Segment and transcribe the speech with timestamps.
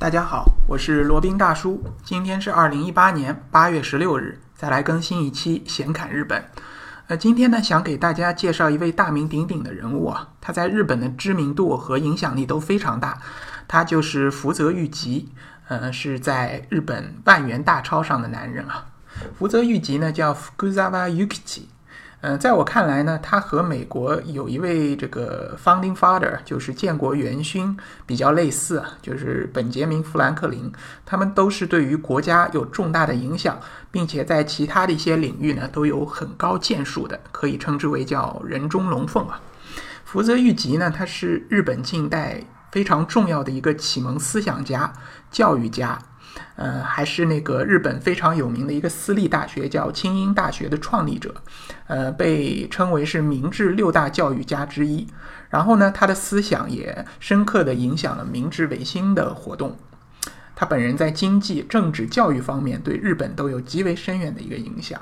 [0.00, 1.82] 大家好，我是罗宾大叔。
[2.04, 6.44] 今天是二零一八年八月十六日，再来更新一期闲侃日本。
[7.08, 13.20] 呃，今天呢，想给大家介绍一位大名鼎鼎的人物啊，他在日本的知名度和影响力都非常大。
[13.66, 15.32] 他就是福泽谕吉，
[15.66, 18.86] 呃，是在日本万元大钞上的男人啊。
[19.36, 21.62] 福泽谕吉呢，叫福泽瓦 Yukichi。
[22.20, 27.76] 嗯，在我看来呢，他和美国有一位这个 founding father，就是建国元勋
[28.06, 30.72] 比较类似，就是本杰明·富兰克林。
[31.06, 33.56] 他们都是对于国家有重大的影响，
[33.92, 39.40] 并且在其他的一些领域呢都有很高建树的，可以称之为叫人中龙凤啊。
[40.04, 44.92] 福泽谕吉呢，他是日本近代非常重要的一个启蒙思想家、
[45.30, 45.96] 教育家。
[46.58, 51.32] 呃，还是那个日本非常有名的一个私立大学，叫清英大学的创立者，
[51.86, 55.06] 呃，被称为是明治六大教育家之一。
[55.50, 59.76] 然后呢，他的思想也深刻地影响了明治维新的活动。
[60.56, 65.00] 他本人在经济、政治、教育方面对日本都有极为深远的一个影响。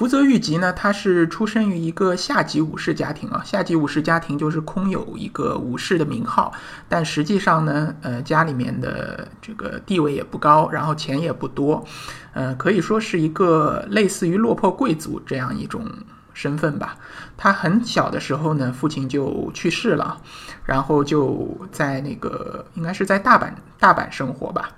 [0.00, 3.42] 福泽谕吉呢，他是出生于一个下级武士家庭啊。
[3.44, 6.50] 下级武士家庭就是空有一个武士的名号，
[6.88, 11.84] 但实际上呢，呃，家里面的这个地位也不高，然后钱也不多，
[12.32, 15.84] 呃，可以说是一个类似于落魄贵族这样一种
[16.32, 16.96] 身份吧。
[17.36, 20.16] 他很小的时候呢，父亲就去世了，
[20.64, 24.70] 然后就在那个应该是在大阪大阪生活吧。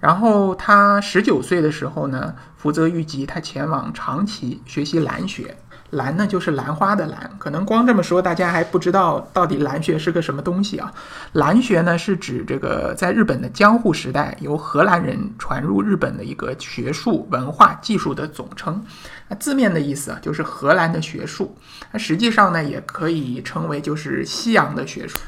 [0.00, 5.56] 然后他十九岁的时候呢，福泽谕吉他前往长崎学习兰学，
[5.90, 10.92] 兰呢就是兰花的兰，可能光这么说大家还不知道到底兰学是个什么东西啊？
[11.32, 18.84] 兰学呢是指这个在日本的江户时代由荷兰人传入日本的一个学术、文化、技术的总称，
[19.28, 21.56] 那字面的意思啊就是荷兰的学术，
[21.92, 25.18] 那实际上呢也可以称为就是西洋的学术。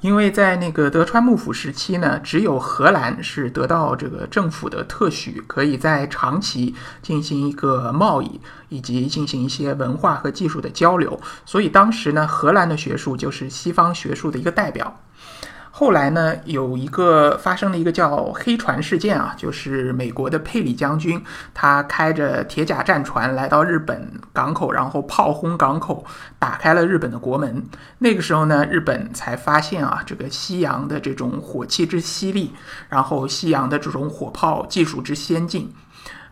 [0.00, 8.40] 因为在那个德川幕府时期呢，只有荷兰是得到这个政府的特许，可以在长崎进行一个贸易，
[8.70, 11.20] 以及进行一些文化和技术的交流。
[11.44, 15.00] 所以当时呢，荷兰的学术就是西方学术的一个代表。
[15.80, 21.24] 后来呢，有一个发生了一个叫黑船事件啊，就是美国的佩里将军，
[21.54, 26.04] 他开着铁甲战船来到日本港口，然后炮轰港口，
[26.38, 27.64] 打开了日本的国门。
[27.96, 32.52] 那个时候呢，日本才发现啊，这个西洋的这种火器之犀利，
[32.90, 35.72] 然后西洋的这种火炮技术之先进。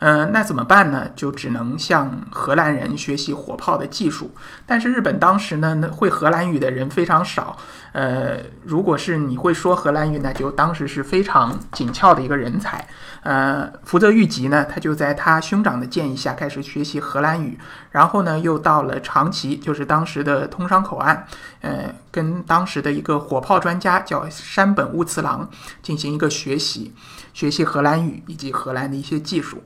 [0.00, 1.09] 嗯，那怎么办呢？
[1.16, 4.31] 就只能向荷兰人学习火炮的技术。
[4.64, 7.56] 但是日本当时呢，会荷兰语的人非常少。
[7.92, 12.87] 呃，如果是你会说荷兰语，那就当时是非常紧俏的一个人才。
[13.25, 17.58] 呃，福泽谕吉呢，他就在他兄长的建议下开始学习荷兰语，
[17.91, 21.26] 然后呢，又到了长崎，就是当时的通商口岸，
[21.60, 25.50] 呃，跟当时的一个火炮专家叫山本乌次郎
[25.82, 26.94] 进行一个学习，
[27.34, 29.64] 学习荷兰语以及荷兰的一些技术。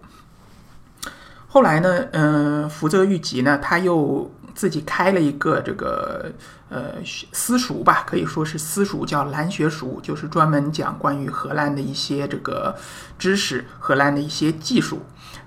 [1.52, 6.32] 后来呢，嗯，福泽谕吉呢，他又自己开了一个这个
[6.70, 12.74] 呃私塾吧，可以说是私塾，叫兰学塾，就是专门讲关于荷兰的一些这个
[13.18, 15.02] 知识、荷兰的一些技术。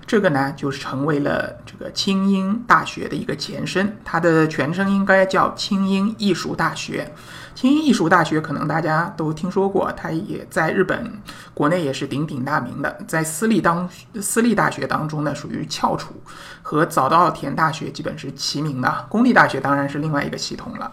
[0.06, 7.12] 这个呢，就是成为了这个清英大学的一个前身，它的全称应该叫清英艺术大学。
[7.54, 11.10] 清英艺术大学可能大家都听说过，它也在日本
[11.54, 13.88] 国内也是鼎鼎大名的，在私立当
[14.20, 16.14] 私立大学当中呢，属于翘楚，
[16.62, 19.06] 和早稻田大学基本是齐名的。
[19.08, 20.92] 公立大学当然是另外一个系统了。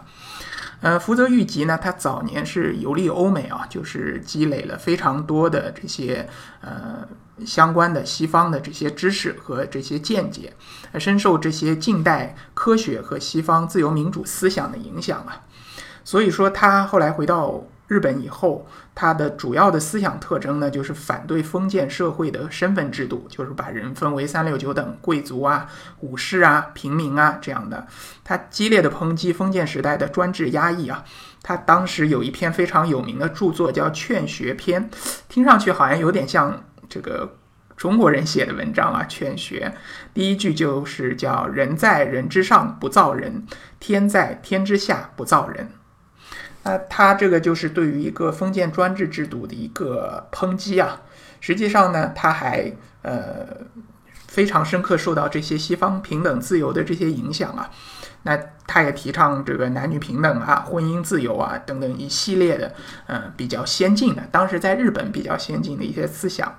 [0.84, 6.28] 呃，福泽谕吉呢，他早年是游历欧美啊，就是积累了非常多的这些
[6.60, 7.08] 呃
[7.46, 10.52] 相关的西方的这些知识和这些见解，
[11.00, 15.42] 深受这些近代科学和西方自由民主思想的影响啊。
[16.04, 25.68] 所以说，他后来回到日本以后，他的主要的思想特征呢，就是反对封建社会的身份制度，就是把人分为三六九等，贵族啊、
[26.00, 27.86] 武士啊、平民啊这样的。
[28.24, 31.04] 他激烈的抨击封建时代的专制压抑啊。
[31.44, 34.90] 他当时有一篇非常有名的著作叫《劝学篇》，
[35.28, 37.36] 听上去好像有点像这个
[37.76, 39.74] 中国人写的文章啊，《劝学》
[40.14, 43.46] 第一句就是叫“人在人之上不造人，
[43.82, 45.70] 天在天之下不造人”。
[46.64, 51.02] 那他这个就是对于一个封建专制制度的一个抨击啊。
[51.40, 53.46] 实际上呢，他还呃
[54.28, 57.70] 非常深刻受到这些西方平等自由的这些影响啊。
[58.26, 62.74] 那他也提倡这个男女平等啊、婚姻自由啊等等一系列的
[63.08, 66.56] 呃比较先进的，当时在日本比较先进的一些思想。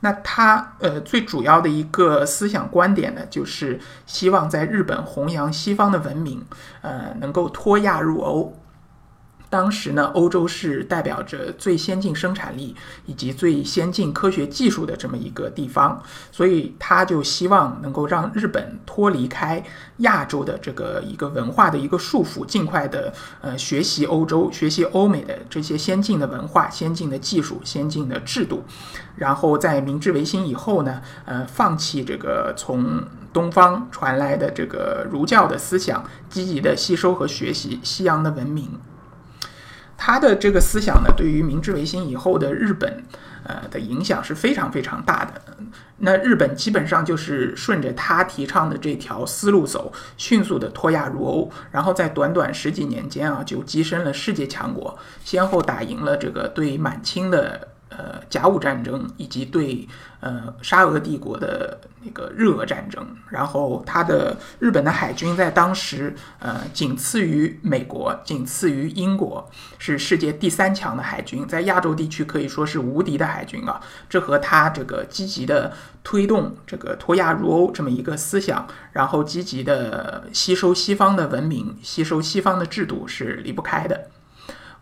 [0.00, 6.44] 那他呃最主要的一个思想观点呢，就是希望在日本弘扬西方的文明，
[6.82, 8.52] 呃能够脱亚入欧。
[9.48, 12.74] 当时呢，欧洲是代表着最先进生产力
[13.06, 16.02] 以及最先进科学技术的这么一个地方，
[16.32, 19.62] 所以他就希望能够让日本脱离开
[19.98, 28.64] 亚洲的这个一个文化的一个束缚，尽快的呃学习欧洲、学习欧美的这些先进的文化、先进的技术、先进的制度，
[29.14, 33.02] 然后在明治维新以后呢，呃，放弃这个从
[33.32, 38.68] 东方传来的这个儒教的思想，积极的吸收和学习西洋的文明。
[39.96, 43.02] 他的这个思想呢，对于明治维新以后的日本，
[43.44, 45.40] 呃的影响是非常非常大的。
[45.98, 57.68] 那日本基本上就是顺着他提倡的这条思路走，迅速的脱亚入欧，然后在短短十几年间啊，就跻身了世界强国，先后打赢了这个对满清的。
[57.96, 59.88] 呃，甲午战争以及对
[60.20, 73.80] 呃沙俄帝国的那个日俄战争，然后它的日本的海军在当时呃仅次于美国，仅次于英国，是世界第三强的海军，在亚洲地区可以说是无敌的海军啊。
[74.10, 75.72] 这和他这个积极的
[76.04, 84.10] 推动这个脱亚入欧这么一个思想，然后积极的吸收西方的文明，吸收西方的制度是离不开的。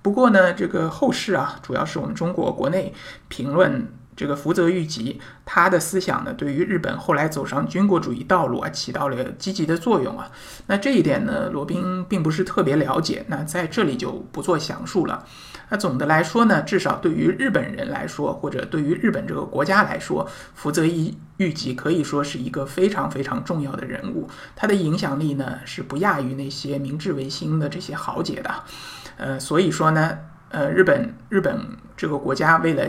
[0.05, 2.93] 不过呢，这个后世啊，主要是我们中国国内
[3.29, 10.31] 评论这个福泽谕吉，他的思想呢，对于日本后来走上军国主义道路啊，起到了积极的作用啊。
[10.67, 15.25] 那这一点呢，罗宾并不是特别了解，那在这里就不做详述了。
[15.71, 28.55] 那总的来说呢，至少对于日本人来说，或者对于日本这个国家来说，福泽谕谕吉可以说是一个非常非常重要的人物，他的影响力呢，是不亚于那些明治维新的这些豪杰的。
[29.17, 30.19] 呃，所以说呢，
[30.51, 31.61] 呃，日本日本
[31.97, 32.85] 这个国家为了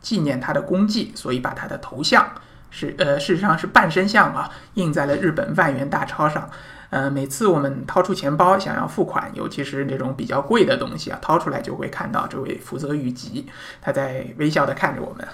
[0.00, 2.28] 纪念他的功绩，所以把他的头像
[2.70, 6.48] 是呃，事实上是半身像啊，印在了日本万元大钞上。
[6.88, 13.46] 呃，每次我们掏出钱包想要付款，尤其是那种比较贵的东西啊，掏出来就会看到这位福泽谕吉，
[13.82, 15.26] 他在微笑的看着我们。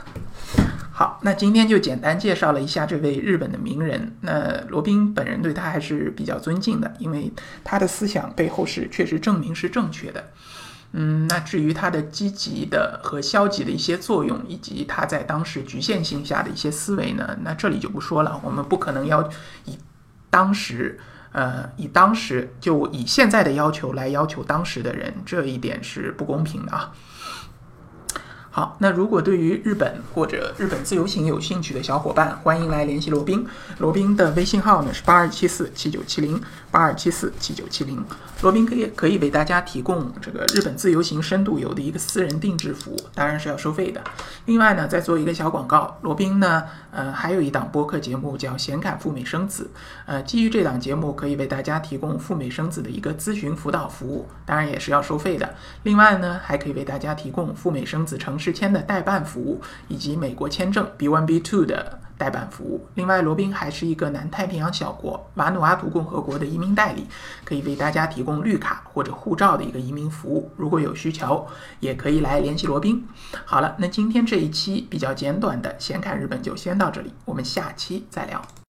[1.02, 4.14] 好，那今天就简单介绍了一下这位日本的名人。
[4.20, 7.32] 那罗宾本人对他还是比较尊敬的，因为
[7.64, 10.30] 他的思想背后是确实证明是正确的。
[10.92, 18.40] 嗯，那至于他的积极的和消极的一些作用，以及他在当时局限性下的一些思维呢，那这里就不说了。
[18.44, 19.28] 我们不可能要
[19.64, 19.76] 以
[20.30, 21.00] 当时，
[21.32, 26.92] 呃，以当时就以现在的要求来要求当时的人，这一点是不公平的啊。
[28.54, 33.46] 好，那如果对于日本或者日本自由行有兴趣的小伙伴，欢迎来联系罗宾。
[33.78, 36.38] 罗宾的微信号呢是八二七四七九七零
[36.70, 38.04] 八二七四七九七零。
[38.42, 44.02] 罗宾可以可以为大家提供这个日本自由行深度游的一个私人定制服务，当然是要收费的。
[44.44, 49.70] 另外呢，再做一个小广告，罗宾呢，呃，还有一档播客节目叫《显侃赴美生子》，
[50.04, 55.54] 呃，基于这档节目可以为大家提供赴美生子的一个咨询辅导服务，当然也是要收费的。
[55.84, 58.38] 另外呢，还可以为大家提供赴美生子成。
[58.42, 62.88] 事签的代办服务，以及美国签证 B1、B2 的代办服务。
[62.94, 67.06] 另外，罗宾还是一个南太平洋小国瓦努阿图共和国的移民代理，
[67.44, 70.50] 可以为大家提供绿卡或者护照的一个移民服务。
[70.56, 71.46] 如果有需求，
[71.78, 73.06] 也可以来联系罗宾。
[73.44, 78.42] 好了，那今天这一期比较简短的闲侃日本就先到这里，我们下期再聊。